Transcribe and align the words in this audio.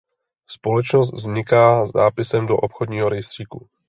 Společnost 0.47 1.13
vzniká 1.13 1.85
zápisem 1.85 2.45
do 2.47 2.57
obchodního 2.57 3.09
rejstříku. 3.09 3.69